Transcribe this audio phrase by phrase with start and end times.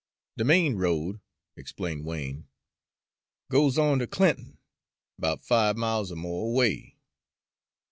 [0.35, 1.19] "De main road,"
[1.55, 2.47] explained Wain,
[3.51, 4.57] "goes on to Clinton,
[5.19, 6.97] 'bout five miles er mo' away.